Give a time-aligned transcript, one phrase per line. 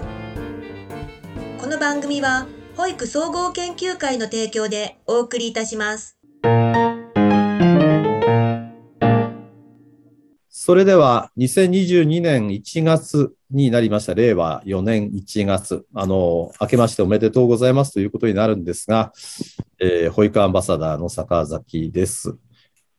[0.00, 2.46] この番組は
[2.76, 6.18] 保育総合研究会の提供でお送りいたします。
[10.48, 14.14] それでは2022年1月になりました。
[14.14, 15.84] 令和4年1月。
[15.94, 19.12] あの明けましておめでとうございますということになるんですが、
[19.78, 22.36] えー、保育アンバサダーの坂崎です。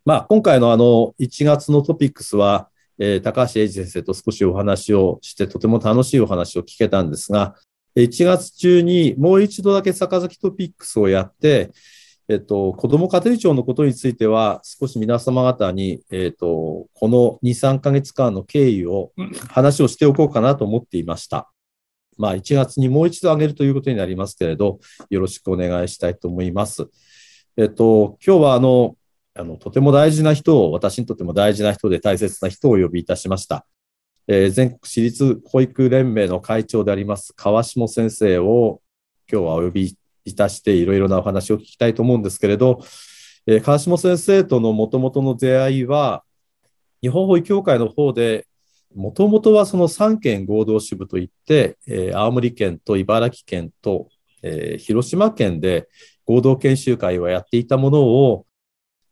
[0.05, 7.55] まあ、今回のあの1月のトピックスは、えー、高橋英二先生と少しお話をして、とても楽しいお話を聞けたんですが、
[7.95, 11.72] 1月中にもう一度だけ坂崎トピックスをやって、
[12.27, 19.12] えっと、子ども家庭庁のことについては、少し皆様方に、えっと、この2、3ヶ月間の経緯を、
[19.50, 21.52] 話をしておこうかなと思っていました。
[22.17, 26.88] まあ、1月にもう一度上げるということになりますけれど、よろしくお願いしたいと思います。
[27.58, 28.95] えっと、今日は、あの、
[29.36, 33.67] あの、とても大事な人を、私にとっても大事な人で大切な人をお呼びいたしました。
[34.28, 38.81] えー、全国私立保育連盟の会長であります川下先生を
[39.31, 42.80] 今日はお呼びいたしていろいろなお話を聞きたいと思うんですけれど、
[43.45, 46.23] えー、川下先生とのもともとの出会いは
[47.02, 48.47] 日本保育協会の方で
[48.95, 54.08] もともとはその3県合同支部といって、えー、青森県と茨城県と、
[54.41, 55.88] えー、広島県で
[56.25, 58.47] 合同研修会をやっていたものを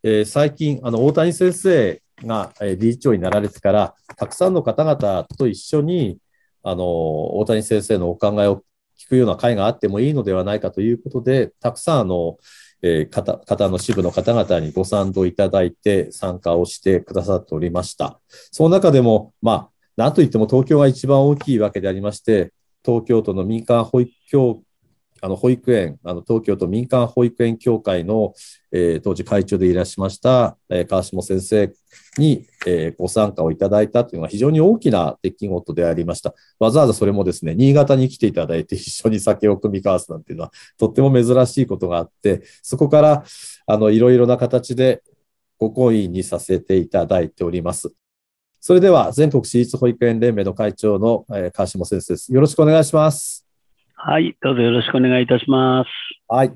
[0.03, 6.17] えー、最近、あの、大谷先生が、え理事長になられてから、たくさんの方々と一緒に、
[6.61, 8.63] あの、大谷先生のお考えを
[8.99, 12.37] 聞くような会があってもいいのではないかということで、たくさん、あの、
[12.81, 18.19] えー、方方の支部の方々にご賛同いただいて参加をしてくださっておりました。
[18.51, 22.51] その中でも、まあ、なんといっても東京が一番大きいわけでありまして、
[22.85, 24.61] 東京都の民間保育協
[25.23, 28.33] あの保育園、あの東京都民間保育園協会の、
[28.73, 31.73] えー、当時会長でいらっしゃいました、えー、川下先生
[32.17, 36.33] に、えー、ご参加をいただいたというのは非常に大きな出来事でありました。
[36.59, 43.23] わざわざそれもですね、新潟に来ていただいて一緒に酒を組み交わすなんていうのはとっても珍しいことがあって、そこから
[43.65, 45.03] あのいろいろな形で
[45.57, 47.93] ご婚姻にさせていただいております。
[48.59, 52.33] それでは全国私立保育園連盟の会長の、川下先生です。
[52.33, 53.42] よろしくお願いします。
[54.05, 55.89] はい、どうぞよろしくお願いいたします。
[56.27, 56.51] はい。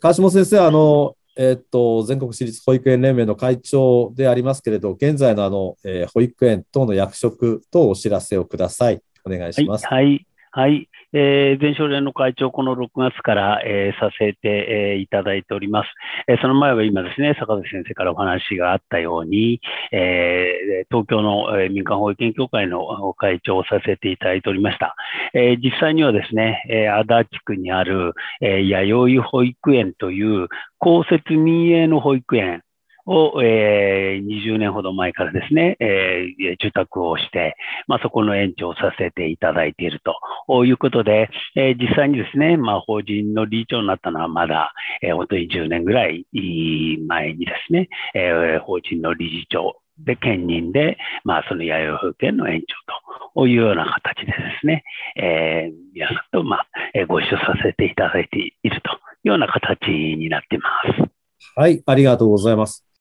[0.00, 9.02] 川下先生、あの、えー、っと、全国私立保育園連盟の会長でありますけれど、現在のあの、えー、保育園等の役職とお知らせをください。
[9.22, 9.86] お願いします。
[9.86, 10.86] はい、はいはい。
[11.12, 15.88] えー、全省連の会長、この6月から、えー、させて、えー、いただいております。
[16.26, 19.60] えー、その前は今ですね、坂口先生からお話があったように、
[19.92, 24.96] えー、東京の、えー、民間保育園協会の会長をさせていただいておりました。
[25.34, 30.48] えー、実際にはですね、えー、足立区にある、えー、弥生保育園という
[30.78, 32.62] 公設民営の保育園
[33.06, 40.00] を、えー、20年ほど前からですね、えー、受託をして、まあ、そこの延長させていただいている
[40.48, 54.84] ということで、えー、実際にですね、まあ、法人の理事長になったのはまだ、えー、本当に10年ぐらい前にですね、えー、法人の理事長で、兼任で、まあ、その弥生保育園の延長というような形でですね、
[55.16, 56.66] えー、皆さんと、まあ、
[57.08, 60.70] ご一緒させていただいているというような形になっていま
[61.06, 61.12] す。
[61.56, 62.91] はい、ありがとうございます。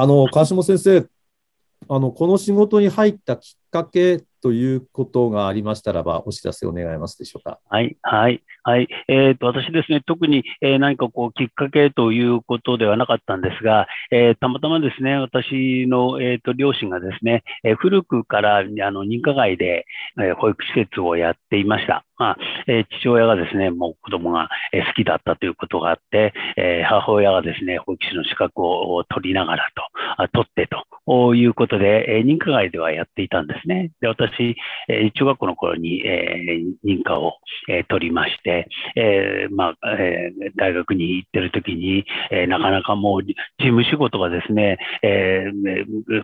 [0.00, 1.06] あの、川下先生、
[1.86, 7.58] あの、この仕事に入ったきっかけということがありましたらば、お知らせを願いますでしょうか。
[7.68, 8.88] はい、はい、はい。
[9.08, 19.86] えっ、ー、と、私ですね、特に、えー、何かこう、きっかけということではなかったんですが、えー、たまたまですね、私の、えっ、と、両親がですね、え古くから、あの、認可外で、
[20.20, 22.04] え保育施設をやっていました。
[22.18, 22.36] まあ、
[22.66, 29.82] え父親がですね、もう子供が好きだったということがあって、え母親がですね、保育士の資格を取りながらと、
[30.22, 30.68] あ取って
[31.06, 33.90] ということで、え認可外ではやっていたんですね。
[34.00, 34.29] で、私、
[34.88, 37.34] え中学校の頃に、え認可を、
[37.68, 45.44] え取りまして、えまあ、え大学に行ってる時に、えなかなかもう事務仕事がですね、え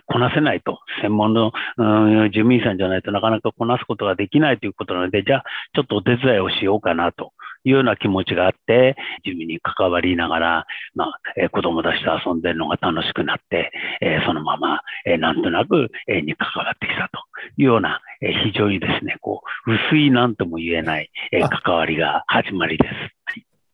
[0.07, 1.85] こなせないと、専門の、う
[2.27, 5.45] ん、事務員さんじゃないとなかなかこなすことができないということなので、じゃあ、
[5.75, 7.33] ちょっとお手伝いをしようかなと。
[7.67, 17.27] いうような気持ちがあって、事務に関わりながら、まあ、えー、子供たちと遊んでるのが楽しくなって、えー、そのまま、えー、なんとなく、えに関わってきたと。
[17.59, 22.93] いうような、え非常にですね、こう、薄いなんとも言えない、え関わりが始まりです。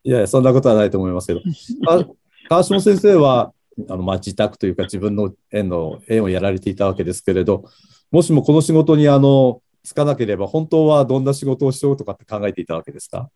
[0.05, 1.41] いやそんなことはないと思いますけど、
[2.49, 3.53] 川島先生は、
[3.89, 7.63] あのまあ、自宅というか自分の園の園をやられていたわけですけれど、
[8.11, 13.29] もしもこの仕事にあのつかなければ、本当はどんな仕事をしようとかって考えていたわけですか？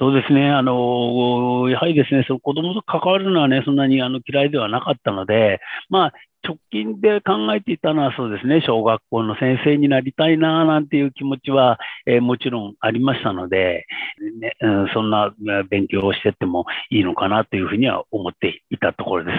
[0.00, 0.48] そうですね。
[0.48, 5.60] あの、やはりですね、その子供と関わるのはね、そんなにあの嫌いではなかったので、
[5.90, 6.12] まあ、
[6.42, 13.84] 直近で考えていたのはそうですね、小学校の先生になりたいななんていう気持ちは、えー、もちろんありましたので、
[14.40, 15.34] ねうん、そんな
[15.68, 19.32] 勉強をしてってもいいのかなというふうには思っていたところで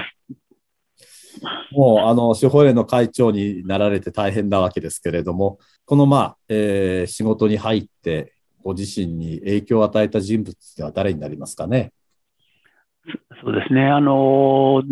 [1.40, 1.42] す。
[1.72, 11.94] もう、あの、司法連の会長になられて大変なわけですけれども、この、まあ、えー、仕事に入って、ご自身に影響を与えた人物では誰になりますかね？
[13.44, 13.88] そうですね。
[13.88, 14.84] あの、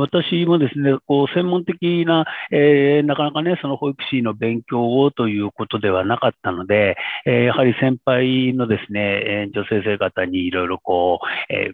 [0.00, 6.96] 私もですね、こう、専門的な、えー、なかなかね、その保育士の勉強をということではなかったので、
[7.26, 11.70] えー、やはり先輩のですね、女性生方にいろいろこう、え、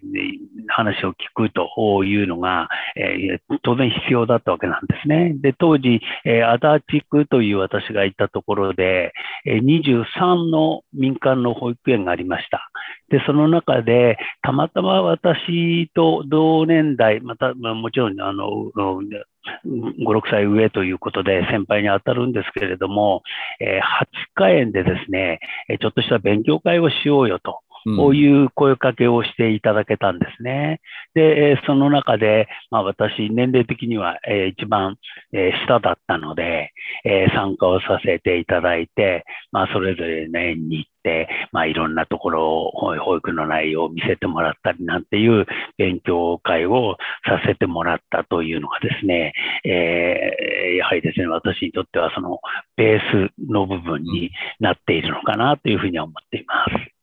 [0.67, 2.67] 話を聞くというのが、
[2.97, 5.33] え当然必要だったわけなんですね。
[5.39, 6.59] で、当時、え足
[6.91, 9.13] 立区という私がいたところで、
[9.45, 12.69] え23の民間の保育園がありました。
[13.09, 19.25] で、その中で、たまたま私と同年代、また、まあ、もちろん、あの、5、
[19.65, 23.23] 6歳上ということで先輩に当たるんですけれども、
[23.61, 25.39] えー、8日園でですね、
[25.79, 27.61] ちょっとした勉強会をしようよと。
[27.97, 30.81] こういう声かけをしていただけたんですね。
[31.13, 34.97] で、その中で、まあ、私、年齢的には、えー、一番、
[35.33, 36.71] えー、下だったので、
[37.05, 45.45] えー、参加をさせていただいて、まあ、それぞれの園に行って、まあ、いろんなところを、保育の内容を見せてもらったりなんていう
[45.77, 49.33] 勉強会をさせてもらったというのがですね、
[49.63, 52.39] えー、やはりですね、私にとってはその
[52.75, 56.96] ベースの部分になっているのかなというふうに思っています。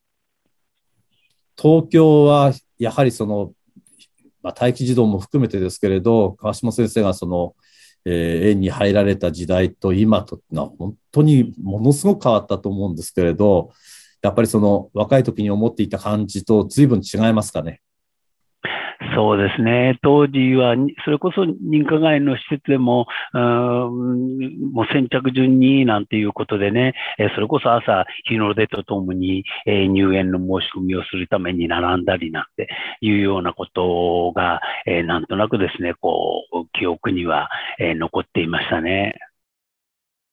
[1.65, 3.55] 東京はやはりその、
[4.43, 7.55] まあ、待機児童も含めてですけれど、川島先生がその、
[8.05, 13.71] えー、園に入られた時代と今とのは本当にものすごく変わったと思うんですけれど、
[14.21, 17.81] やっぱりその若い時に思っていた感じと随分違いますかね？
[19.15, 19.99] そうですね。
[20.03, 32.69] 当時は、それこそ認可外の施設でも、うん、もう先着順になんていうことでね、えそれこそ朝、日の出とともに、え入園の申し込みをするために並んだりなんて
[33.01, 39.15] いうようなことが、えなんとなくですね、こう、記憶には、え残っていましたね。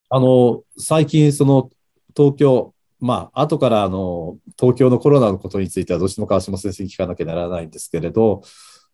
[0.10, 1.70] あの、最近、その、
[2.16, 8.44] 東京、まあ、後からあの、東京のコロナのことについてはどうしても川島先生に聞かなきゃならないんですけれど、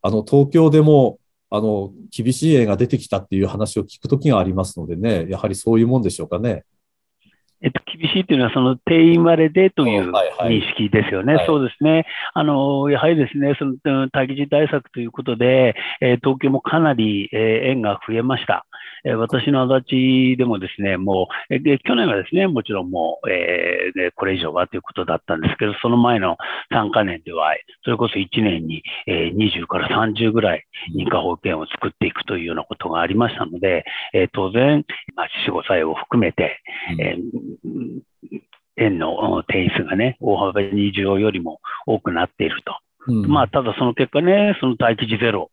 [0.01, 1.19] あの、東京でも、
[1.49, 6.63] あの、厳しい絵が出てきたっていう話を聞くときがありますのでね、やはりそういうもんでしょうかね。
[7.61, 11.33] えっと、厳しいというのは、その定員割れでという認識ですよね。
[11.33, 12.05] はいはい、そうですね。
[12.33, 18.67] あの、やはりですね、その待機児対策ということで、えー、東京もかなり、えー、円が増えました。
[19.07, 26.35] えー、私の足立でもですね、もう、えー、去年はですね、もちろんもう、えー、これ以上はということだったんですけど、その前の
[26.73, 27.55] 3か年では、
[27.85, 30.65] それこそ1年に、えー、20から30ぐらい
[30.95, 34.83] 認可保育園を作っていくというようなことがありましたので、えー、当然、
[35.15, 36.59] まあ、4、5歳を含めて、
[36.99, 38.01] えー
[38.79, 42.77] 円の定員数がね、大幅に需要よりも多くなっていると。
[43.07, 45.49] うん、まあ、ただその結果ね、その待機児ゼロ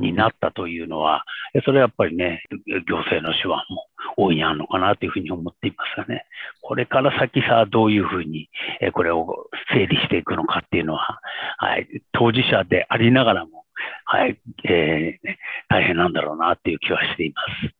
[0.00, 1.24] になったというのは、
[1.64, 2.42] それはやっぱりね、
[2.88, 3.86] 行政の手腕も
[4.16, 6.24] 大いにあるのかなというふうに思っていますがね、
[6.62, 8.48] これから先さ、どういうふうに
[8.92, 11.20] これを整理していくのかっていうのは、
[11.58, 13.64] はい、当事者でありながらも、
[14.04, 15.28] はい、えー、
[15.68, 17.74] 大変なんだろうなっていう気はしています。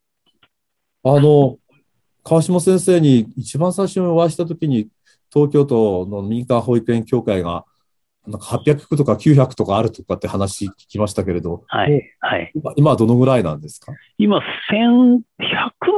[1.02, 1.56] あの、
[2.22, 4.88] 川島先生に一番最初にお会いしたときに、
[5.32, 7.64] 東京都の民間保育園協会が
[8.26, 12.02] なんか800とか900とかあるとかって話聞きましたけれど、はい。
[12.20, 12.52] はい。
[12.76, 13.92] 今はどのぐらいなんですか？
[14.18, 15.22] 今、1100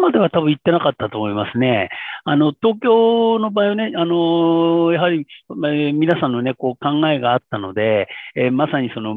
[0.01, 1.91] までは多分行ってなかったと思いますね。
[2.25, 9.13] あの、東京の場合はね、あの、やはり、えー、皆さんのね、こう考えがあったので、えー、まさにその、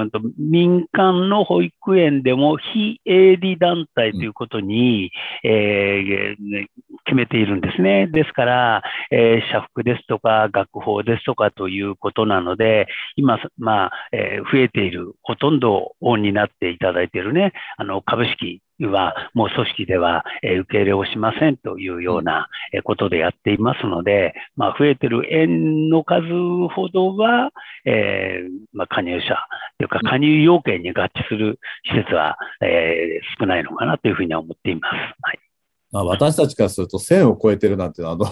[0.00, 5.12] うんと、民間の保育園でも非営利団体ということに、
[5.44, 6.66] うん、えー、
[7.04, 8.08] 決めているんですね。
[8.08, 12.86] ですから、えー、社服ですとか、学法ですとかということなので、
[13.16, 22.48] 今、まあ、えー、増えている、ほとんどオンになっていただいているね、あの、株式は、もう組織では、えー、受け入れをしませんというような
[22.84, 26.22] ことでやっていますので、まあ、増えている園の数
[26.74, 27.50] ほどは、
[27.84, 29.36] えー、まあ、加入者
[29.78, 34.94] というか、加入要件に合致する施設は、えー、少ないのかなというふうには思っています。
[35.22, 35.38] はい。
[35.90, 38.26] まあ、私たちからすると1000を超えてるなんてあの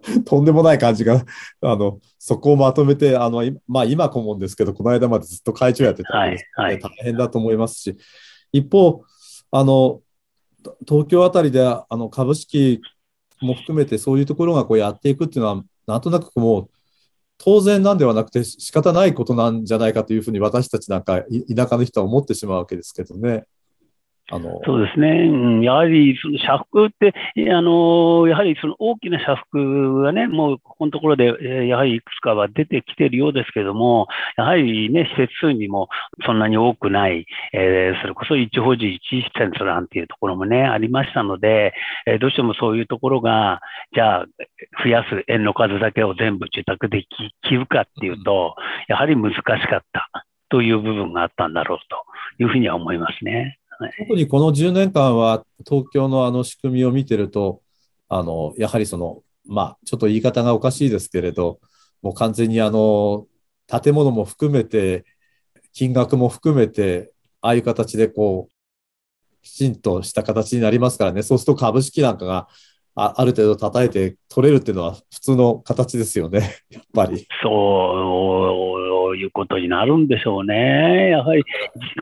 [0.24, 1.24] とんでもない感じが、
[1.60, 7.96] あの、そこをまとめて、あの、まあ今顧問ですけど、この間までずっと会長やってたんで、はいはい、大変だと思いますし、
[8.52, 9.04] 一方、
[9.50, 10.00] あの、
[10.88, 12.80] 東京あたりで、あの、株式
[13.40, 16.70] も含めてそういうところがこうやっていくっていうのは、なんとなくもう、
[17.38, 21.22] 当然なんではなくて仕方ないことなんじゃないかというふうに私たちなんか
[21.54, 23.44] 田舎の人は思ってしまうわけですけどね。
[24.30, 27.12] あのそうですね、うん、やはりその社服って、
[27.52, 35.88] あのやはりその大きな社服がね、もうここのところで、えやはりいくつかは出てきているようですけれども、やはりね、施設数にも
[36.24, 41.74] そんなに多くない、えー、それこそ一法寺一施設なんていうところもね、ありましたので、
[42.06, 43.60] えー、どうしてもそういうところが、
[43.94, 44.26] じゃあ、
[44.82, 47.04] 増やす園の数だけを全部受託で
[47.42, 48.54] きるかっていうと、
[48.88, 50.08] やはり難しかった
[50.48, 51.78] という部分があったんだろう
[52.38, 53.58] というふうには思いますね。
[53.98, 57.62] 特にこの10年間は東京のあの仕組みを見てると、
[58.08, 61.60] あのやはりその、まあ、ちょっと言い方がおかしいですけれど、
[62.02, 63.26] もう完全にあの
[63.66, 65.04] 建物も含めて、
[65.72, 68.52] 金額も含めて、ああいう形でこう、
[69.42, 72.48] きちんとした形になりますからね、そうすると株式なんかが
[72.94, 77.26] あある程度叩いて取れるっていうのは普通の形ですよね、 やっぱり。
[77.42, 81.10] そういうことになるんでしょうね。
[81.10, 81.44] やはり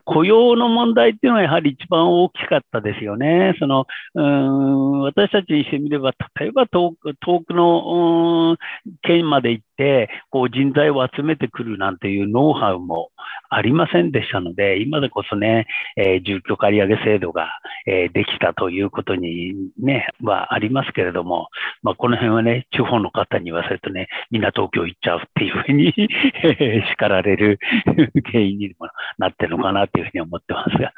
[0.04, 3.54] 雇用の問題っていうのはやはり一番大きかったですよね。
[3.58, 8.56] そのうん私たちにしてみれば、例えば遠く遠くの
[9.02, 13.10] 県まで行って、こう人材を集めてくるなんていうノウハウも
[13.48, 15.66] ありませんでしたので、今でこそね、
[15.96, 17.48] えー、住居借り上げ制度が、
[17.86, 21.48] えー、できたということにね、はありますけれども、
[21.82, 25.92] まあ、この辺はね、地方の方に言わせるとね、みんな東京行っちゃうっていうふうに
[26.92, 27.58] 叱られる
[28.26, 30.92] 原因にもなってるのかなというふうに思ってますが。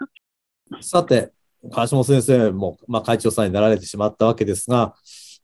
[0.80, 1.30] さて、
[1.70, 4.94] 川島先生も、まあ、会長さんになられてしまったわけですが、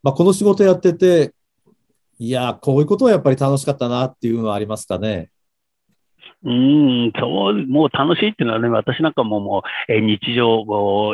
[0.02, 1.33] まあ、この仕事やってて、
[2.18, 5.30] いや、こういうことはやっぱり楽しかったなっていうのはありますかね？
[6.45, 10.64] うん、そう、もう楽しいっていうのはね、私なんかももう、え日常、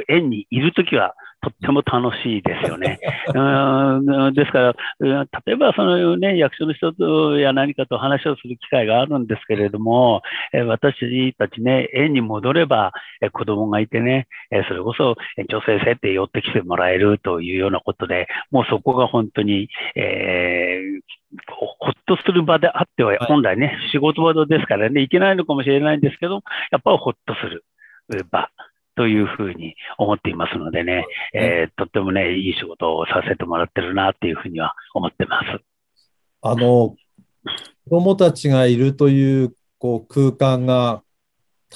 [0.08, 1.14] 園にいるときは、
[1.44, 2.98] とっても楽しいですよね。
[3.34, 10.22] うんですから、例えばその、ね、役所の人とや何かと話をする機会があるんですけれども、
[10.54, 27.64] え私たちね、園に戻れば、え子供がいてね、えそれこそ園長先生って寄ってきてもらえるというようなことで、もうそこが本当に、えー、ほっとする場であっては、本来ね、仕事場ですからね、いけないのかもしれないんですけど、やっぱりほっとする
[28.30, 28.48] 場
[28.96, 35.64] というふうに思っていますのでね、えー、とってもね、いい仕事をさせてもらってるなっていうふうには思ってます。
[36.42, 36.94] あの、
[37.88, 41.02] 子供たちがいるというこう空間が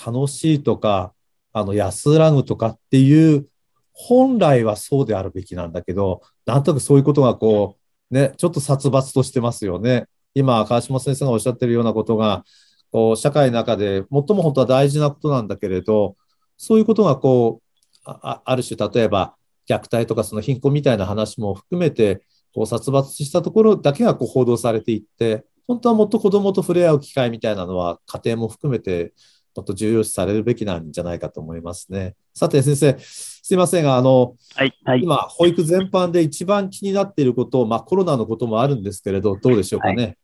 [0.06, 1.12] 楽しいとか、
[1.52, 3.48] あの安らぐとかっていう、
[3.92, 7.78] 本来はそうであるべきなんだけど、なんとなくそういうことがこ
[8.10, 10.06] う、ね、ちょっと殺伐としてますよね。
[10.34, 12.44] 今、川島先生がおっしゃってるようなことが、
[12.92, 16.16] こう社会の中で最も本当は大事なことなんだけれど、
[16.58, 19.34] そういうことがこう、あある種、例えば
[19.68, 22.22] 虐待とかその貧困みたいな話も含めて、
[22.54, 29.12] こう殺伐したところだけがこう報道されていって、本当はもっと子供と触れ合う機会みたいなのは家庭も含めて
[29.54, 32.14] もっと重要視されるべきなんじゃないかと思いますね。
[32.34, 40.02] さて先生、すいませんが、あの、はいはい、今、保育全般で一番気になっていること、まあコロナのこともあるんですけれど、どうでしょうかね。
[40.02, 40.18] はい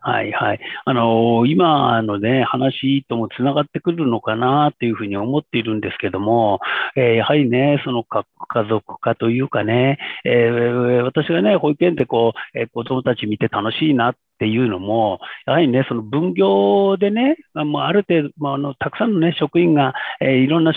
[0.00, 0.60] はいはい。
[0.84, 6.60] あのー、今のね、話ともつながってくるのかなというふうに思っているんですけども、
[6.96, 8.24] えー、やはりね、その家
[8.68, 20.72] 族化というかね、えー、私がね、保育園でこう、えー、子供たち見て楽しいなっっていうのも、やはりね、その分業でね、もうある程度、まあ、あのたくさんの、ね、職員が、えー、いろんな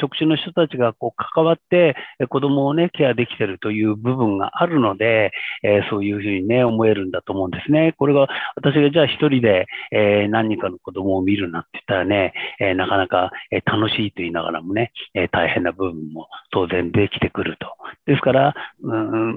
[0.00, 1.94] 職種の人たちがこう関わって、
[2.28, 5.30] 子供をね、ケアできてるという部分があるので、
[5.62, 7.94] えー、そういうふうにね、思えるんだと思うんですね。
[7.96, 17.68] これが、私がじゃあ一人で、えー、何人かの子供を見るなんて言ったらね、えー、なかなか、え、楽しいと言いながらもね、えー、大変な部分も当然できてくると。
[18.06, 19.34] ですから、うん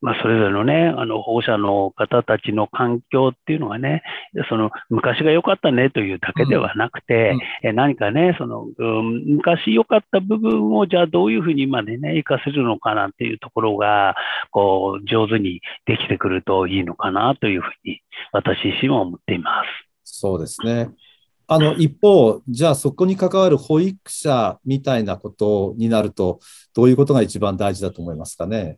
[0.00, 4.02] まあ、それぞれのね、あの保護者の方たちの環境っていうのがね、
[4.48, 14.14] その昔が良かったねというだけではなくて、うん、何かね、その、うん、昔良かった部分をじゃあどういうふうに今でね、活かせるのかなっていうところが、
[14.50, 18.00] こう、上手にできてくるといいのかなというふうに、
[18.32, 19.62] 私自身は思っていま
[20.04, 20.20] す。
[20.20, 20.90] そうですね。
[21.50, 26.40] あの一方、じゃあそこに関わる保育者みたいなことになると、
[26.74, 28.76] どういうことが一番大事だと思いますかね？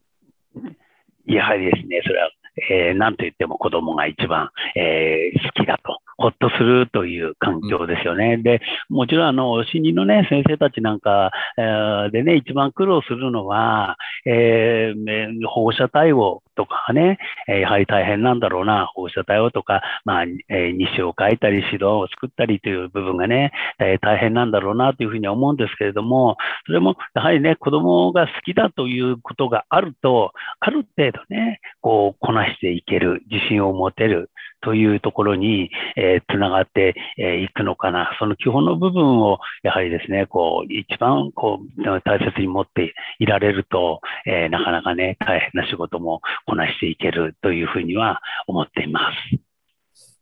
[1.27, 6.01] やはりですね、それはえー、なんと言っても子供が一番、えー、好きだと。
[6.21, 8.37] ほっとするという環境ですよね。
[8.37, 8.61] で、
[8.91, 13.97] もちろん、あの、新任のね、先生たちなんか、えー、でね、一番苦労するのは、
[14.27, 17.17] えー、保護者対応とかね、
[17.49, 26.37] えやはり大変なんだろうな、保護者対応とか、まあ、え日誌を書いたり、指導を作ったりという部分がね、え大変なんだろうなというふうに思うんですけれども、
[26.67, 34.31] それもやはりね、子供が好きだということがあると、ある程度ね、こう、こなしていける、自信を持てる、
[34.63, 38.17] というところに、えー、つながってい、えー、くのかな。
[38.19, 49.01] その基本の部分を、やはりですね、こう、一番、こう、大切に持っていられると、えー、なかなかね、大変な仕事もこなしていけるというふうには思っていま
[49.33, 49.41] す。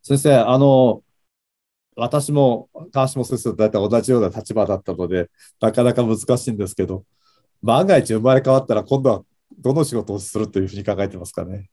[0.01, 1.01] 先生、あの、
[1.95, 5.29] 私も川島先生と大体同じような立場だったので、
[5.59, 7.03] なかなか難しいんですけど、
[7.61, 9.23] 万が一生まれ変わったら、今度は
[9.59, 11.69] どの仕事をするというふうに考えてますかね。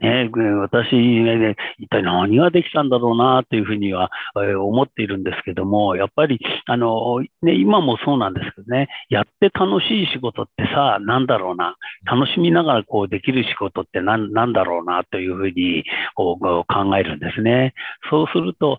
[0.00, 15.84] ね、私、ね、一体何ができたんだろうなというふうには、え、思っているんですけども、やっぱり、あの、ね、今もそうなんですけどね、やって楽しい仕事ってさ、なんだろうな、楽しみながらこうできる仕事って何なんだろうなというふうに
[16.14, 17.72] こう考えるんですね。
[18.10, 18.78] そうすると、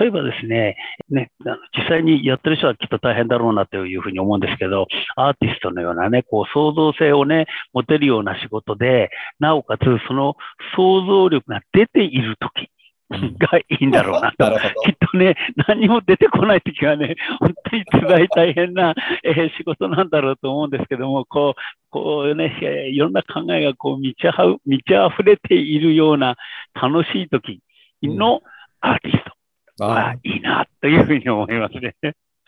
[0.00, 0.76] 例えばですね、
[1.08, 1.30] ね、
[1.76, 10.36] 実際にやってる人はきっと大変だろうなというふうに思うんですけど、アーティストのようなね、こう創造性をね、持てるような仕事で、なおかつその
[10.76, 12.70] 想像力が出ているとき
[13.10, 14.58] がいいんだろうなと。
[14.84, 15.36] きっとね、
[15.68, 21.60] 何も出てこないときはね、 本当に辛い大変な、えー、仕事なんだろうと思うんですけども、こう、
[21.90, 24.26] こうね、いろんな考えがこう満ち
[24.66, 26.36] 満ち溢れているような
[26.74, 27.60] 楽しいとき
[28.02, 28.42] の
[28.80, 29.38] アーティスト。
[29.84, 31.94] は、いいなというふうに思いますね。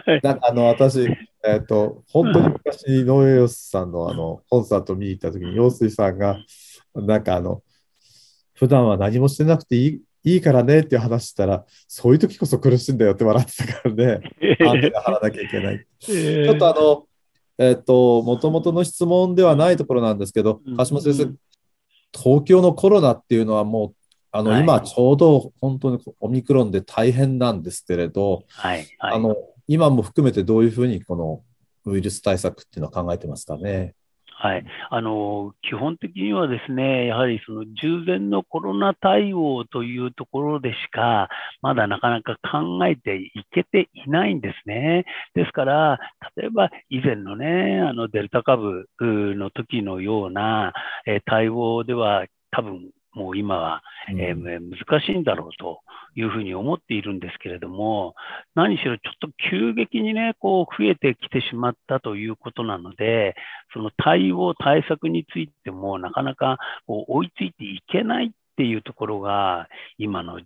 [0.23, 1.05] なんかあの私、
[1.45, 6.39] えっ、ー、と、本当に昔、井上陽水さんのあのコンサート見に行ったときに、陽水さんが、
[6.95, 7.63] なんかあの、
[8.61, 14.21] 普段は何もしてなくていいいいからねっていう話したら、そういう時こそ苦しいんだよって笑ってたからね、
[14.69, 15.87] アンテナ張らなきゃいけない。
[15.99, 17.07] ちょっとあの、
[17.57, 21.33] えっ、ー、と、もともとの質問ではないところなんですけど、鹿島先生、
[22.13, 23.95] 東京のコロナっていうのはもう、
[24.31, 29.37] あの、はい、今ちょうど本当にオミクロンで大変なんですけれど、はいはい、あの、
[29.69, 31.43] 今も含めてどういうふうにこの
[31.87, 33.95] ウイルス対策っていうのは考えてますかね。
[34.43, 41.29] はい、あの基本的にはですね、やはりその従前のコロナ対応というところでしか、
[41.61, 45.05] まだなかなか考えていけていないんですね。
[45.35, 45.99] ですから、
[46.37, 50.73] 例えば以前のね、あのデルタ株の時のような、
[51.05, 55.81] え対応では多分もう今は、えー、難しいんだろうと
[56.15, 58.15] いうふうに思っているんですけれども、
[58.55, 63.35] 何しろちょっと急激にね、こう増えてきてしまったということなので、
[63.73, 70.39] その対応、対策についてもなかなかこう追いついていけないっていうところが、今の、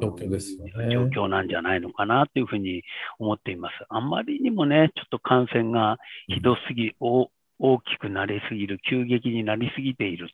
[0.00, 0.92] 状況ですよね。
[0.92, 2.82] 状況なんじゃないのかなというふうに
[3.18, 3.74] 思っています。
[3.90, 7.26] あんまりにもね、ちょっと感染がひどすぎ、うん
[7.60, 10.30] 大きくなりすぎる、急激になりすぎている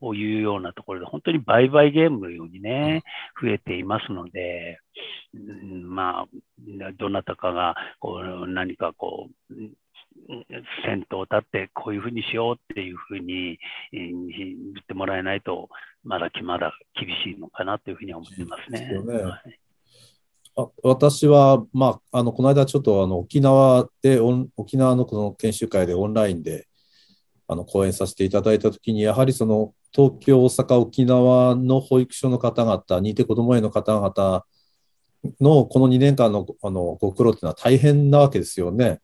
[0.00, 3.02] というようなところで、本当に売買ゲームのようにね、
[3.42, 4.78] 増えていますので、
[5.84, 9.54] まあ、どなたかがこう何かこう、
[10.86, 13.58] 先頭を立ってこういうふうにしようっていうふうに
[13.90, 15.68] 言ってもらえないと、
[16.04, 18.88] まだまだ厳しいのかなというふうに思ってますね。
[18.90, 19.22] ね。
[19.22, 19.42] はい。
[19.42, 19.63] あ
[20.82, 24.20] 私は、まあ、あのこの間ちょっとあの沖縄で
[24.56, 26.68] 沖縄のこの研修会でオンラインで
[27.48, 34.44] あの講演させていただいたときにやはりその東京、大阪、沖縄の保育所の方々、認定こども園の方々
[35.40, 39.00] のこの2年間のあのご苦労というのは大変なわけですよね。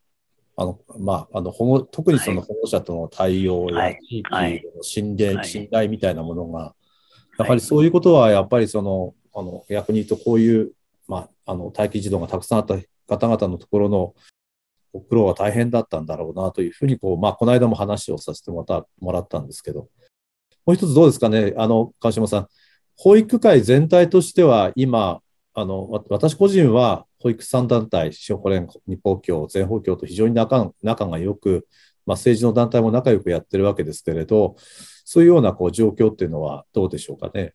[0.56, 4.30] あのまあ、あの保護特にその保護者との対応や地域
[4.76, 6.74] の信頼はい、信頼みたいなものが、
[7.38, 10.72] やはりそういうことはやっぱりそのあの逆に言うとこういうま
[11.50, 14.14] あ、の待機児童がたくさんあった方々のところの
[15.08, 18.64] 苦労は大変だったんだろうなというふうにこう、まあ、この間も話をさせても
[19.12, 19.88] らったんですけど、
[20.66, 22.48] もう一つどうですかね、あの川島さん、
[22.96, 25.20] 保育界全体としては今、
[25.54, 31.66] あの私個人は保育産団体、小保連、日報協、全保協と非常に仲仲が良く、
[32.06, 34.56] まあ、政治の団体も仲良くやってるわけですけれど、
[35.04, 37.54] そういうようなこう状況っていうのはどうでしょうかね？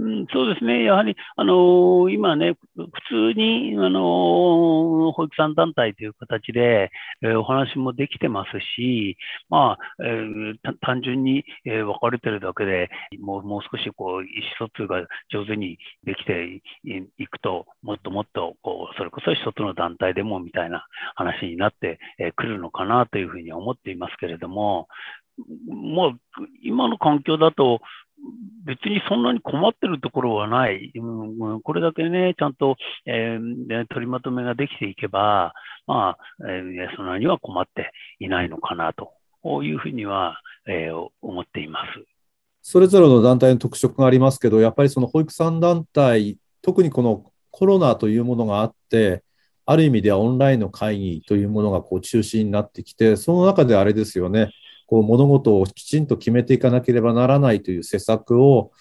[0.00, 6.90] うん、そうですね、やはり、あのー、今ね、普通に、あのー、保育産団体という形で、
[7.22, 9.18] えー、お話もできてますし、
[9.50, 12.88] まあえ、単純に、え、分かれてるだけで
[13.20, 16.62] もうもう少しこう意思疎通が上手にできて
[17.18, 21.98] いくと、もっともっとこうそれこそ一つの団体でもみたいな話になって
[22.36, 24.88] くるのかなというふうに思っていますけれども、
[25.68, 26.20] もう
[26.62, 27.80] 今の環境だと、
[28.64, 35.54] 別にそんなに困ってるところはない、うん、これだけね、ちゃんと、えー、取りまとめができていけば、
[35.86, 39.12] まあえー、そんなには困っていないのかなと。
[39.62, 42.04] いうふうには、えー、思っています。
[42.62, 49.24] それぞれの団体の特色がありますけど、やっぱりその保育産団体、特にこのコロナというものがあって、
[49.64, 54.50] ある意味ではオンラインの会議というものがこう中心になってきて、その中であれですよね、
[54.90, 58.72] こう物事をきちんと決めていかなければならないという施策を、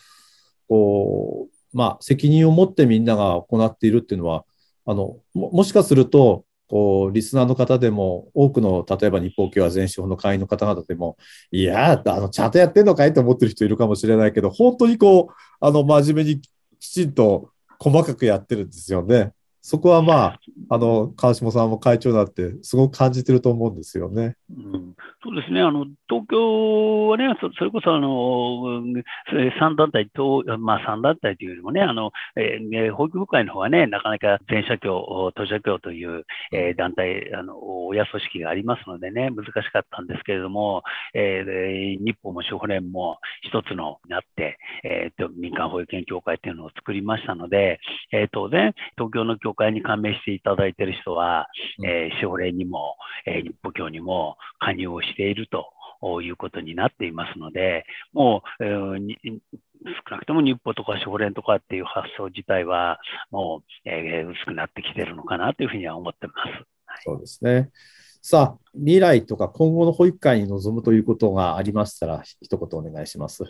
[0.68, 4.44] こう、まあ、責任を持ってみんなが行っているっていうのは、
[4.88, 11.16] あの、もしかすると、こう、リスナーの方でも、多くの、例えば日報協和全資本の会員の方々でも、
[11.52, 16.42] いやあの、ちゃんとやってんのかいと思ってる人いるかもしれないけど、本当にこう、あの、真面目に
[16.80, 19.34] きちんと細かくやってるんですよね。
[19.70, 20.40] そこはまあ、
[20.72, 24.36] あの、川下さんも会長だって、すごく感じてると思うんですよね。
[24.50, 28.82] うん、そうですね、あの東京はね、そそれこそあの
[29.32, 40.82] 3団体と、まあ、3団体というよりもね、あのえー、保育部会の方はね、なかなか全社協、都社協という、えー、団体、あの親組織がありますのでね、難しかったんですけれども、
[41.14, 47.80] えー、日報も司法連も一つのになって、えーと、民間保育園協会というのを作りましたので、
[48.12, 51.48] えー、当然、東京の協会に加盟していただいている人は、
[51.86, 52.96] えー、司法連にも、
[53.26, 55.66] えー、日報協にも加入をしていると。
[56.24, 59.18] いうことになっていますので、もう、えー、
[60.08, 63.00] 少なくとも日報とか司法連とかっていう発想自体は、
[63.32, 66.38] もう、えー、薄くなってきてるのかなというふうには思ってます。
[66.86, 67.70] はい、そうですね。
[68.22, 73.44] さあ、未来とか今後の保育会に臨むということがありましたら、一言お願いします。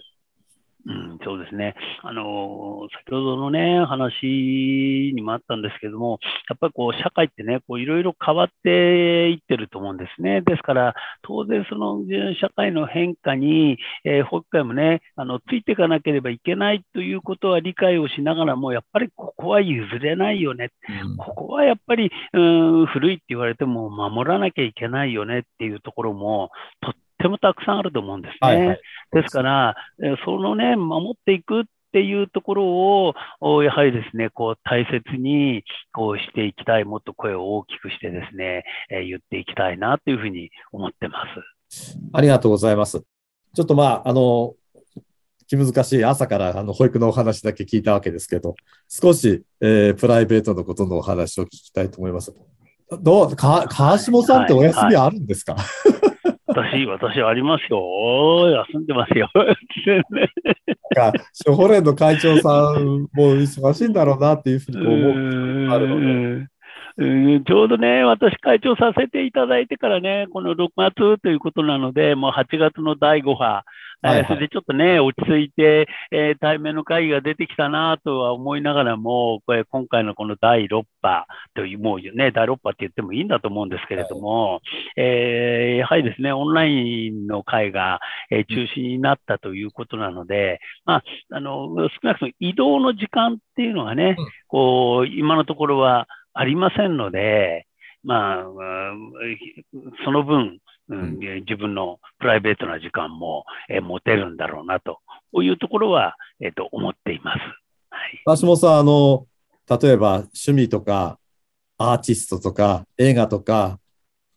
[0.86, 1.76] うん、そうですね。
[2.04, 10.42] あの、先ほどのね、話にもあったんですけども、やっぱりこう、社会ってね、こう、いろいろ変わっていってると思うんですね。
[10.42, 12.00] ですから、当然その
[12.40, 20.72] 社会の変化に、えー、保育会もね、あの、ついていかなければいけないということは理解をしながらも、やっぱりここは譲れないよね。
[21.04, 22.40] うん、ここはやっぱり、う
[22.84, 28.38] ん、古いって言われても守らなきゃいけないよねっていうところも、とってもたくさんあると思うんですね。
[28.42, 28.80] はいはい、
[29.14, 29.76] ですから、
[30.26, 41.24] そのね、守っていくっていうところを、やはりですね、こう大切にこうしていきたい、もっと声を大きくしてですね、えー、言っていきたいなというふうに思ってま
[41.72, 41.98] す。
[42.14, 43.02] ありがとうございます。
[43.54, 44.54] ちょっとまあ、あの、
[45.48, 48.56] 気難しい朝からあの保育のお話だけ聞いたわけですけど、
[48.88, 52.32] 少し、えー、プライベートのことのお話を聞きたいと思います。
[53.02, 56.10] どう、か、川下さんってお休みあるんですか、はいはい
[56.50, 58.66] 私、私ありますよ。
[58.72, 59.30] 休んでますよ。
[60.96, 61.14] か、
[61.46, 66.00] 処方連の会長さんも忙しいんだろうなっていうふうに思うあるの
[66.40, 66.48] で。
[66.98, 73.64] ちょうどね、私、会長させていただいてからね、この6月ということなので、もう8月の第5波、
[74.02, 84.62] はいはい、それでちょっとね、落ち着いて、えー、対面の会議が出てきたなとは思いながらも、これ今回のこの第6波という、もうね、第6波って言ってもいいんだと思うんですけれども、はい、
[84.96, 88.00] えー、やはりですね、オンラインの会が、
[88.32, 96.08] えー、中止になったということなので、まあ、あの、少なくとも移動の時間っていうのがね、うん、こう、今のところは
[96.40, 97.68] ありませんので、
[98.02, 98.44] まあ、
[100.06, 105.00] その分、うん、自分のプライベートな時間も、えー、持てるんだろうなと、
[105.44, 107.40] いうところは、えっ、ー、と、思っています。
[107.90, 108.40] はい。
[108.40, 109.28] 橋本さん、あの、
[109.70, 111.20] 例えば趣味とか、
[111.78, 113.78] アーティストとか、映画とか、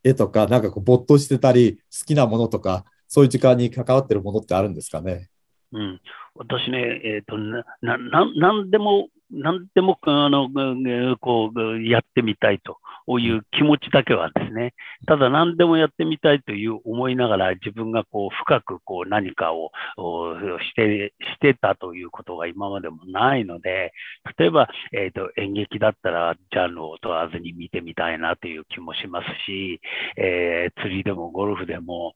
[0.03, 5.29] 絵とか、なんかこう、没頭してたり、好きなものとか、そういう時間に関わってるものってあるんですかね？
[5.73, 6.01] うん、
[6.35, 7.99] 私ね、え、ー、となな、
[8.37, 10.49] なんでも何でもあの
[11.19, 12.79] こうやってみたいと
[13.19, 14.75] いう気持ちだけはですね、
[15.07, 19.71] ただ何でもやってみたいという思いながら自分がこう深くこう何かを
[20.61, 23.93] してしてたということが今までもないので、
[24.39, 29.81] 例えば、えーと、演劇だったらジャンルを問わずに見てみたいなという気もしますし、
[30.19, 32.13] えー、釣りでもゴルフでも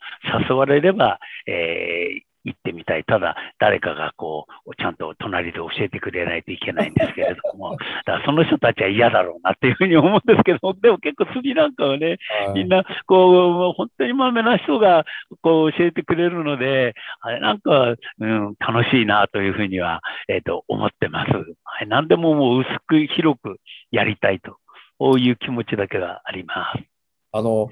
[0.49, 3.05] 誘われれば、えー行ってみたい。
[3.05, 12.19] ただ、誰かがこう、ちゃんと隣で教えてくれないといけないんですけれども、 だからその人たちは嫌だろうなっていうふうに思うんですけど、 でも結構スリランカはね、
[12.55, 15.05] みんな、こう、本当にまめな人が、
[15.43, 21.33] こう、教えてくれるので、あれなんか、うん、楽しいなというふうには、えっ、ー、と、思ってます。
[21.33, 23.57] はい、何でももう薄く広く
[23.91, 24.59] やりたいと、
[24.99, 26.83] こういう気持ちだけがあります。
[27.33, 27.69] あの、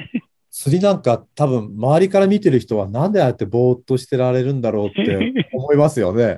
[0.56, 6.36] 釣りなんか多分周りから見てる人はなんでああやってぼーっとしてられるんだろうって 思いますよね。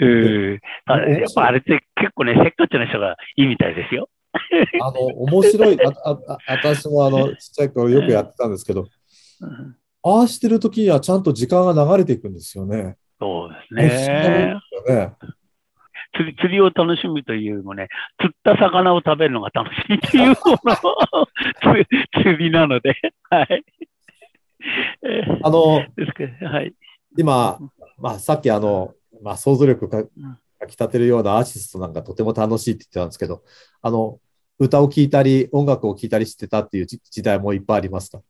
[0.00, 0.52] うん。
[0.52, 4.10] やっぱあれって結構ね、せっかちな人がいいみたいですよ。
[4.82, 8.82] あの、面白い、ああ私もあの、 ちっちゃい頃よくやってたんですけど、
[9.40, 12.96] うん、ああしてる時にはちゃんと時間が流れていくんですよね。
[13.18, 14.54] そうですね。
[14.88, 15.12] ね
[16.16, 17.88] 釣り釣りを楽しむというよりもね、
[18.20, 20.36] 釣った魚を食べるのが楽しいという
[22.22, 22.96] 釣りなので、
[23.30, 23.64] はい。
[25.42, 25.82] あの、は
[26.62, 26.74] い、
[27.18, 27.58] 今、
[27.98, 30.04] まあ、さっきあの、まあ、想像力か
[30.66, 33.42] きたてるようなアーティストなんかとても楽しいって言ってたんですけど、
[33.82, 34.18] あの、
[34.58, 38.22] 歌を聴いたり、音楽を聴いたりしてたっていう時代もいっぱいありますか？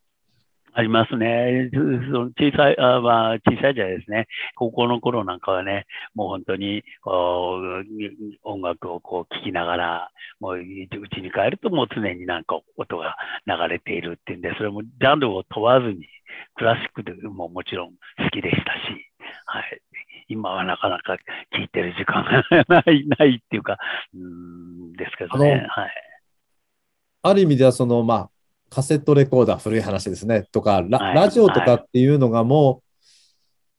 [0.76, 1.70] ありますね。
[1.72, 4.26] その小さい、あまあ、小さいじゃですね。
[4.56, 10.10] 高校の頃なんかはね、もう本当にこう音楽をこう聴きながら、
[10.40, 16.08] もううちに帰るともう常になんか音が流れているっていうんで、それもジャンルを問わずに、
[16.56, 19.10] クラシックでももちろん好きでしたし、
[19.46, 19.80] はい。
[20.26, 23.78] 今はなかなか聴いてる時間がない、ないっていうか、
[24.12, 25.66] うんですけどね。
[25.68, 25.90] はい。
[27.22, 28.30] ある意味では、その、まあ、
[28.74, 33.04] カセットレコーダー、古い話ですね、とかラ、はい、ラジオとかっていうのがもう、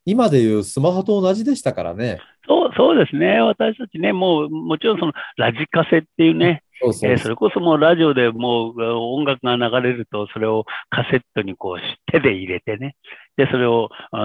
[0.05, 2.21] 今でいうスマホと同じでしたからね。
[2.47, 7.12] そうそうですね、私たちね、もうもちろんそのラジカセっていうね、そうそう。
[7.12, 12.95] えー、それこそもうラジオでもう音楽が流れると、それをカセットにこう手で入れてね、
[13.36, 14.17] で、それを、そ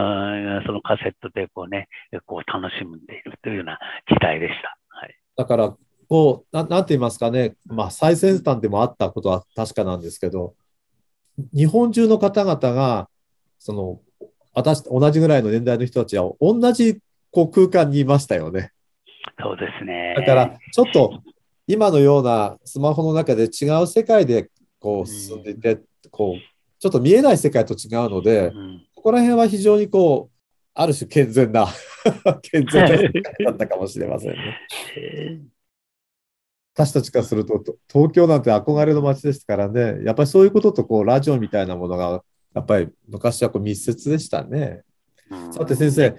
[0.72, 1.88] のカセットでこうね、
[2.26, 4.78] こう楽しんでいるというような時代でした。
[4.88, 5.74] はい、だから、
[6.08, 10.54] こうな、なんて言いますかね、まあ、最先端でもあったことは確かなんですけど、
[11.54, 13.08] 日本中の方々が、
[13.58, 14.00] その、
[14.54, 16.98] 私、同じぐらいの年代の人たちは、同じ
[17.30, 18.72] こう空間にいましたよね。
[19.40, 20.14] そうですね。
[20.16, 21.22] だから、ちょっと、
[21.66, 24.50] 今のようなスマホの中で違う世界で
[24.80, 26.40] こう進んでいて、うん、こう、
[26.80, 30.36] ちょっと見えない世界と違うので、うん、ここら辺は非常にこう、
[30.74, 31.68] ある種健全な
[32.42, 34.36] 健全な世界だったかもしれませんね。
[36.80, 37.62] 私たちからすると、
[37.92, 42.22] 東京なんて憧れの街ですからね、やっぱりそういうこととこうラジオみたいなものが、
[42.54, 44.82] やっぱり昔はこう密接でしたね。
[45.52, 46.16] さて先生、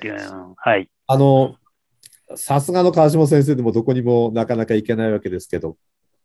[0.56, 1.56] はい、あの、
[2.36, 5.78] さすがの川島先生でもどこにもなかなか行けないわけですけど、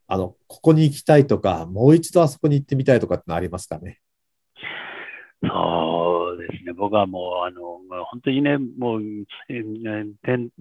[0.07, 4.01] あの、ここに行きたいとか、もう一度あそこに行ってみたいとかってのありますかね？
[5.42, 5.51] そう
[6.49, 9.03] ですね、僕はもう、あの本当にね、もう、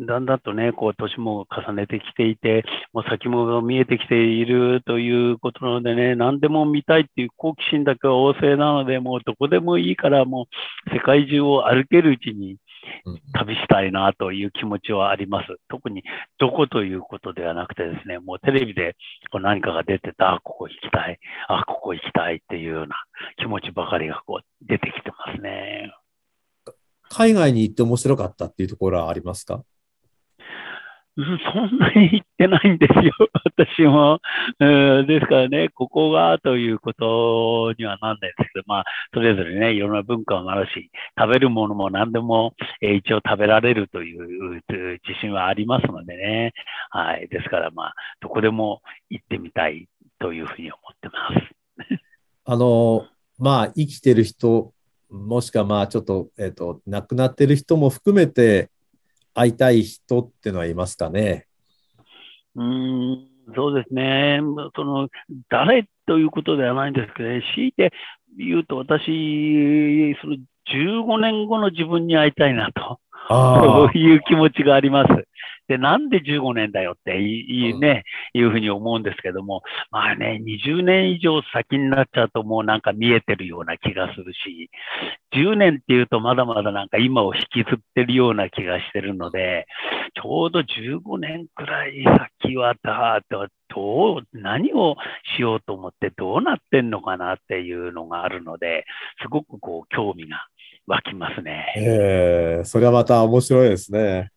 [0.06, 10.48] だんだんとね、こう年も重ねてきていて、もう先も見えてきているということなのでね、何でも見たいっていう好奇心だけは旺盛なので、もうどこでもいいから、も
[10.88, 12.58] う世界中を歩けるうちに、
[13.34, 15.48] 旅したいなという気持ちはあります。
[15.69, 16.04] 特に
[16.39, 18.95] どこということではなくてですね、もうテレビで
[19.32, 22.95] こう何かが出てた、あ、ここ行きたい、あ、ここ行きたいっていうような
[23.38, 25.93] 気持ちばかりがこう出てきてますね。
[27.10, 29.63] 海外に行って面白かったっていうところはありますか？
[31.17, 33.13] そんなに行ってないんですよ、
[33.45, 34.19] 私も。
[34.60, 46.51] ですからね、ここがということにはなんないですけど、まあ、それぞれね、いろんな文化もあるし、食べるものも何でも、えー、一応食べられるという自信はありますのでね。
[46.89, 47.30] はい。
[47.30, 49.88] ですから、まあ、どこでも行ってみたい
[50.19, 51.56] というふうに思ってます。
[52.43, 54.74] あの、まあ、生きてる人、
[55.10, 58.69] もしくはまあ、ちょっと、えっ、ー、と、亡くなってる人も含めて、
[59.34, 61.45] 会いたい人ってのはいますかね？
[62.56, 64.39] うんそうですね、
[64.76, 65.10] その
[65.50, 67.91] 誰ということではないんですけど、ね、強いて
[68.38, 70.38] 言うと、私、その
[70.73, 72.99] 15年後の自分に会いたいなと。
[73.28, 75.28] そういう気持ちがあります。
[75.67, 84.69] で、なんで15年だよっていいね、いうふうに思うんですけども、まあね、20年以上先になっちゃうともうなんか見えてるような気がするし、
[85.34, 89.65] 10年っていうとまだまだなんか今を引きずってるような気がしてるので、
[90.13, 92.04] ちょうど15年くらい
[92.43, 94.95] 先はだと、どう、何を
[95.36, 98.86] しようと思ってどうなってんのかなっていうのがあるので、
[99.21, 100.45] すごくこう興味が
[100.88, 101.74] 湧きますね。
[101.78, 104.30] ええー、それはまた面白いですね。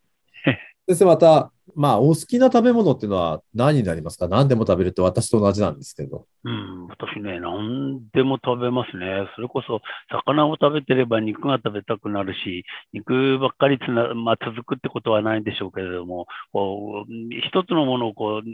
[0.87, 4.27] 先生、また、まあ、お好きな食べ物っていうのは何になりますか？
[4.27, 6.25] 何でも食べるって私と同じなんですけど。
[6.43, 9.27] うん、私ね、何でも食べますね。
[9.35, 17.13] それこそ、魚を食べてれば肉が食べたくなるし、肉ばっかりつな、まあ、続くってことはないんでしょうけれども、こう、
[17.47, 18.49] 一つのものをこう、ず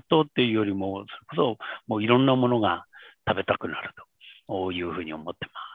[0.00, 2.84] っとっていうよりも、それこそ、もういろんなものが
[3.28, 3.90] 食べたくなる
[4.48, 5.73] というふうに思ってます。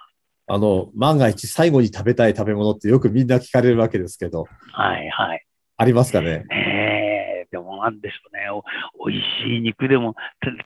[0.52, 4.46] あの、万が一最後に食べたい食べ物ってよくみんな聞かれるわけですけど。
[4.74, 5.46] はいはい。
[5.78, 6.44] ありますかね？
[6.50, 8.64] ねでもなんでしょうねお。
[9.06, 10.16] おいしい肉でも、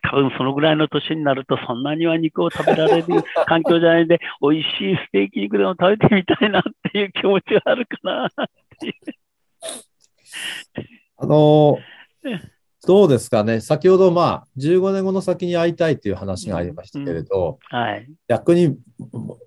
[0.09, 3.07] 多分そのぐらいの年になると、そんなには肉を食べられる
[3.45, 8.29] 環境じゃないんで、おいしいステーキ肉でも食べてみたいなっていう気持ちがあるかなっ
[8.79, 8.93] ていう。
[11.17, 11.77] あの
[12.85, 18.77] どうですかね、先ほど、まあ、15年後の先に会いたいという話がありましたけれど、うんうんはい、逆に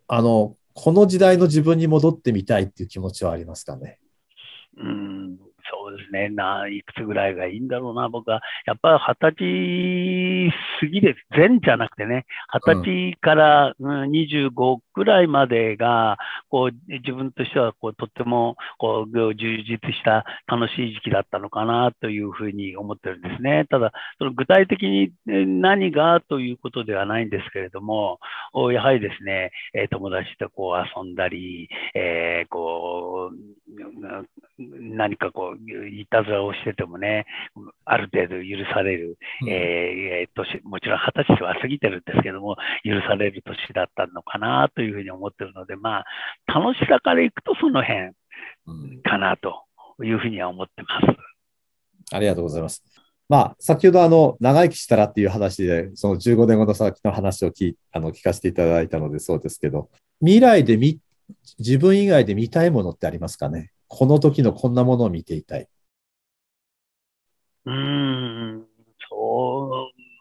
[0.09, 3.99] あの、この時代の自分に戻ってみたいっていう気持ちはありますかね？
[4.79, 6.29] うんそうですね。
[6.29, 8.41] な、いくつぐらいがいいんだろうな、僕は。
[8.67, 11.27] やっぱり二十歳過ぎです。
[11.37, 16.17] 前じゃなくてね、二十歳から、うん、25くらいまでが、
[16.49, 23.67] こう自分としてはこうとってもこう充実した楽しい時期だったのかなというふうに思ってるんですね。
[23.69, 28.21] ただ、その具体的に何がということではないんですけれども、
[28.73, 29.51] やはりですね、
[29.91, 33.57] 友達とこう遊んだり、えー、こう
[34.81, 37.27] 何かこういたずらをしててもね、
[37.85, 48.13] ある程度許される、えー、年もちろん二十歳は過ぎてるんですけども、許される年だったのかなというふうに思ってるので、まあ、楽しさからいくとその辺
[49.03, 49.65] かなと
[50.05, 52.15] いうふうには思ってます。
[52.15, 52.85] ありがとうございます。
[53.29, 61.01] まあ、先ほどあの、長生きしたらっていう話で、その15年後の先の話を聞あの聞かせていただいたのでそうですけど、未来でみ
[61.59, 63.73] 自分以外で見たいものってありますかね？
[63.89, 65.69] この時のこんなものを見ていたい。
[67.65, 68.66] うん、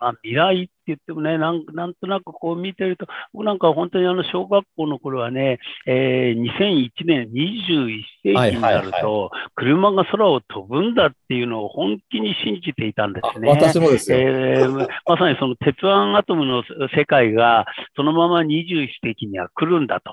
[0.05, 13.49] まあ、未来って言ってもねなん、なんとなくこう見てると、僕なんか本当にあの小学校の頃はね、えー、2001年、21世紀になると、車が空を飛ぶんだっていうのを本気に信じていたんですね。
[13.49, 16.63] 私もですよ、えー、まさにその鉄腕アトムの
[16.95, 17.65] 世界が、
[17.95, 20.11] そのまま21世紀には来るんだと。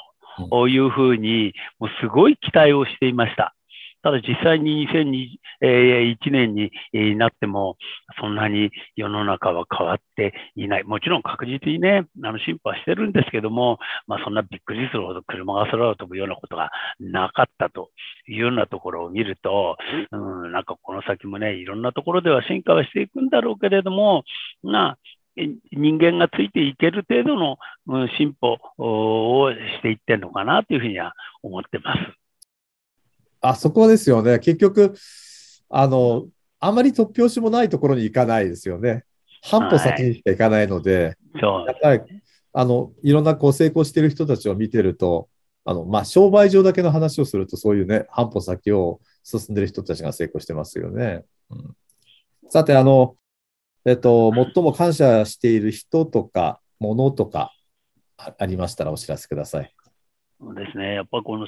[0.68, 3.55] いうふうに、もうすごい期待をしていました。
[4.02, 6.70] ただ実際に2001年に
[7.16, 7.76] なっても、
[8.20, 10.84] そんなに世の中は変わっていない。
[10.84, 17.90] もちろん確実にね、あの進歩はしてるんですけども、まあ、そんなびっくりするほど車が空を飛ぶようなことがなかったと
[18.28, 19.76] いうようなところを見ると、
[20.10, 20.16] う
[20.48, 24.24] ん、なんかこの先もね、いろんなところでは進化はしていくんだろうけれども、
[24.62, 24.98] まあ、
[25.36, 27.56] 人間がついていける程度の
[28.18, 32.21] 進歩をしていってるのかなというふうには思ってます。
[33.42, 34.38] あそこですよね。
[34.38, 34.94] 結局、
[35.68, 36.26] あの、
[36.61, 39.05] あまり突拍子もないところに行かないですよね。
[39.42, 45.28] 半歩先にしか行かないので、はい、やっぱり、あの、いろんなこう成功している人たちを見てると、
[45.64, 51.24] あの、まあ、商売上だけの話をすると、そういうね、半歩先を進んでいる人たちが成功してますよね。
[51.50, 51.76] うん、
[52.48, 53.16] さて、あの、
[53.85, 57.52] えっと、最も感謝している人とか、ものとか
[58.16, 59.74] ありましたらお知らせください。
[60.55, 61.46] ですね、やっぱりこの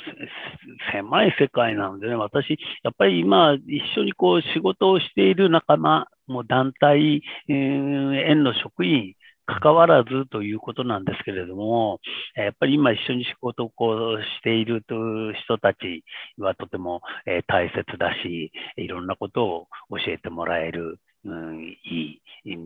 [0.93, 9.15] 狭い世界なのでね、私、やっぱり今、一緒にこう仕事をしている仲間、もう団体、園の職員、
[9.47, 12.01] 関わらずということなんですけれども、
[12.35, 14.95] やっぱり今一緒に仕事をこうしていると
[15.33, 16.03] 人たち
[16.39, 17.03] はとても
[17.47, 22.57] 大切だし、いろんなことを教えてもらえる、うん、いい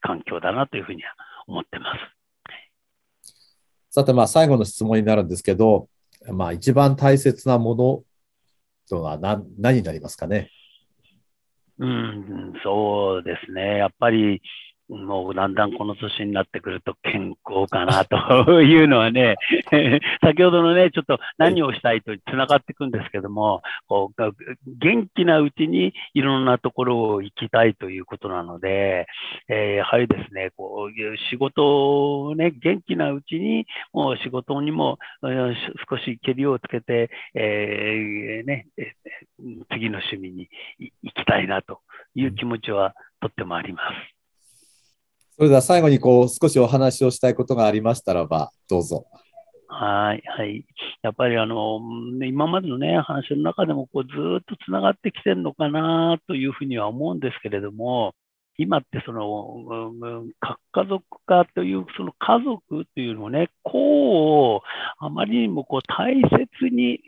[0.00, 1.14] 環境だなというふうには
[1.48, 2.19] 思ってます。
[3.90, 5.88] さて、まあ、最後の質問になるんですけど、
[6.28, 8.02] まあ、一番大切なもの
[8.88, 10.48] とは何何になりますかね？
[11.78, 13.78] うん、そうですね。
[13.78, 14.42] やっぱり、
[14.90, 19.36] もうだんだんこの年になってくると健康かなというのはね、
[20.20, 24.34] 先ほどのね、ちょっと何をしたいとつながっていくんですけども、こう
[24.66, 29.06] 元気なうちにいろんなところを行きたいということなので、
[29.48, 34.98] えー、やはりですね、こういう仕事をね、元気なうちに、もう仕事にも
[35.88, 38.66] 少しけりをつけて、えー、ね、
[39.72, 40.48] 次の趣味に
[40.80, 41.80] 行きたいなと
[42.16, 44.19] いう気持ちはとってもあります。
[45.40, 49.06] それでは最後にこう少しお話をしたいことがありましたらば、どうぞ。
[49.68, 50.66] はい、はい。
[51.00, 51.80] やっぱりあの、
[52.22, 54.10] 今までのね、話の中でもこうず
[54.42, 58.12] っとつながってきてるのかなというふうには思うんですけれども、
[58.58, 66.98] 今ってその、うん核家族化という、その家族というのをね、こう、あまりにもこう大切に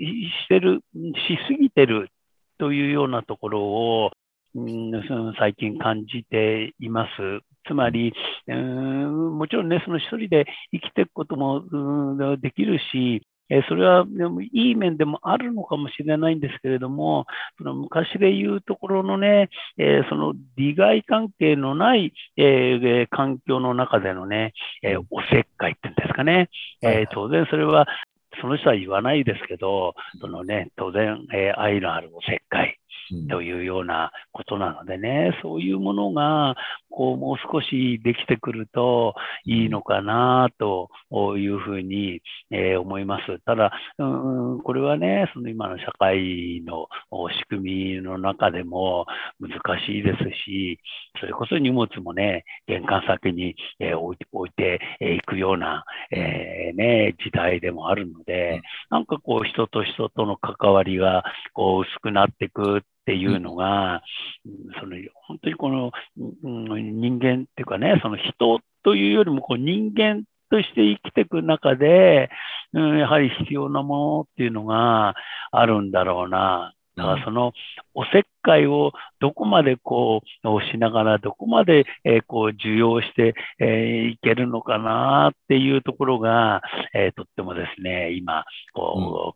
[0.47, 2.09] してる、しすぎてる
[2.57, 4.11] というようなところを、
[4.55, 4.91] うん、
[5.39, 7.43] 最近感じています。
[7.67, 8.13] つまり、
[8.49, 13.23] うん、もちろんね、その一人で生きていくことも、うん、できるし、
[13.53, 17.27] えそれはでもいい面でもあるのかもしれないんですけれども、
[17.59, 26.49] その昔で言うところのね、えその利害関係のない、え環境の中でのね、えおせっかいっていうんですかね、
[26.81, 27.87] え当然それは
[28.41, 32.79] その人は言わないですけど、そのね、当然、え愛のあるおせっかい、
[33.29, 36.55] というようなことなのでね、そういうものが、
[36.91, 40.91] こう、もう少しできてくるといいのかなと
[41.37, 43.39] いうふうに、えー、思います。
[43.45, 44.05] ただ、う
[44.57, 46.89] ん、これはね、その今の社会の
[47.41, 49.07] 仕組みの中でも
[49.41, 49.53] 難
[49.87, 50.79] しいですし、
[51.21, 58.61] それこそ荷物もね、玄関先に、えー、置いていくような、えー、ね、時代でもあるので、
[58.91, 64.03] なんかこう、人と人との関わりがこう薄くなっていくっていうのが、
[64.47, 65.91] うん、その本当にこの、
[66.45, 72.31] うん、人間っていうかね、その人というよりもこう人間として生きていく中で、
[72.75, 75.15] うん、やはり必要なものっていうのが
[75.51, 76.75] あるんだろうな。
[76.95, 77.53] だからその
[77.95, 86.61] おせっかいをどこまでこうしながら、どこまでえこう受容してえいけるのかなっていうところが、
[86.95, 89.35] えとってもですね、今、こ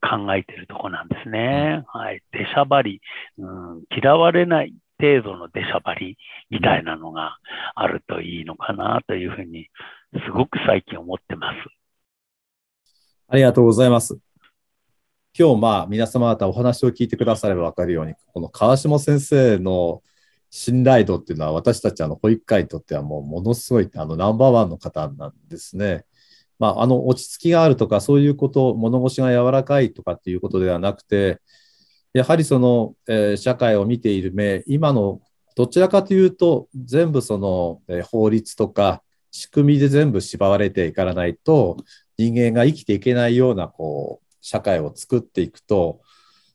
[0.00, 1.82] 考えているところなんですね。
[1.88, 2.22] はい。
[2.32, 3.00] 出しゃばり、
[3.38, 6.16] うん、嫌われない程度の出しゃばり
[6.50, 7.38] みたいなのが
[7.74, 9.68] あるといいのかなというふうに、
[10.24, 11.56] すごく最近思ってます。
[13.28, 14.18] ありがとうございます。
[15.38, 20.02] 今日、まあ、皆様方お話を聞いてくだされば分かるように、この川下先生の
[20.50, 26.04] 信頼度っていうのは、私たちあの保育会にとってはもうものすごいあのナンバーワンの方なんですね。
[26.58, 31.40] まあ、あの落ち着きがあるとか、そういうこと、物腰が柔らかいとかっていうことではなくて、
[32.12, 35.20] やはりその、えー、社会を見ている目、今の
[35.54, 41.76] どちらかというと、全部その、えー、法律とか仕組みで全部縛られていかないと、
[42.16, 46.00] 人間が生きていけないようなこう社会を作っていくと、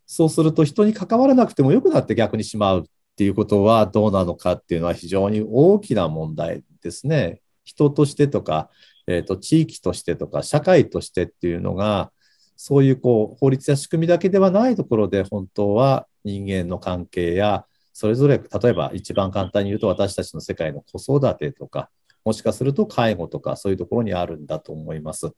[0.05, 2.83] そうすると人に関わらなくてもよくなって逆にしまうっ
[3.15, 7.41] ていうことはどうなのかっていうのは非常に大きな問題ですね。
[7.63, 8.69] 人としてとか、
[9.07, 12.11] えーと、地域としてとか社会としてっていうのが
[12.55, 21.89] そういうこう法律や仕組みだけではないところで本当は人間の関係やそれぞれ例えば一番簡単に言うと私たちの世界の子育てとか
[22.23, 25.31] もしかすると介護とかそういうところにあるんだと思います。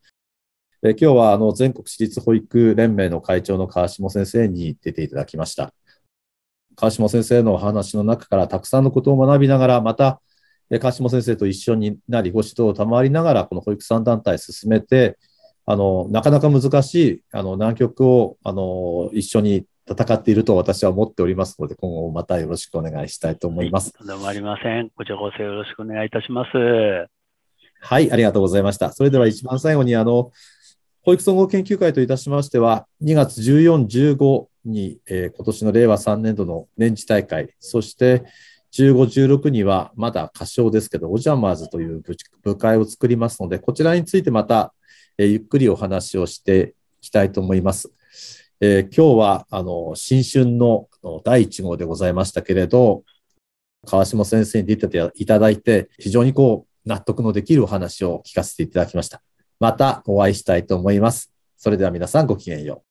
[0.83, 5.73] え今日はあの全国私立保育連盟の会長の川下先生に出ていただきました。
[6.75, 10.21] 川下先生のお話の中からたくさんのことを学びながら、また
[10.69, 15.17] 川下先生と一緒になり、ご指導を賜りながら、この保育さん団体進めて、
[15.65, 23.93] あの、なかなか難しい、あの、難局を、あの、一緒に戦っていると私は思っておりますので、今後もまたよろしくお願いしたいと思います。
[23.93, 24.89] とんでもありません。
[24.89, 26.57] こちらこそよろしくお願いいたします。
[27.81, 28.91] はい、ありがとうございました。
[28.91, 30.31] それでは一番最後に、あの、
[31.03, 38.23] 保育総合研究会といたしましては、2月14、15に、えー、今年の令和3年度の年次大会、そして
[38.75, 42.03] 15、16にはまだ歌唱ですけど、オジャマーズという
[42.43, 44.73] 部会を作りますので、こちらについてまた、
[45.17, 47.91] え、ゆっくりお話をしていきたいと思います。
[48.59, 50.87] えー、今日はあの新春の
[51.23, 53.03] 第1号でございましたけれど、
[53.85, 59.21] 川島先生に出ていただいて、非常にこう納得のできるお話を聞かせていただきました。
[59.59, 61.31] またお会いしたいと思います。
[61.55, 62.84] それでは皆さんごきげんよう。